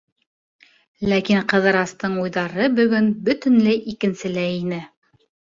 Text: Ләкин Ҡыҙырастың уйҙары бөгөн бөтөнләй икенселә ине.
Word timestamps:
Ләкин 1.11 1.43
Ҡыҙырастың 1.51 2.15
уйҙары 2.23 2.71
бөгөн 2.81 3.11
бөтөнләй 3.29 3.79
икенселә 3.95 4.49
ине. 4.57 4.83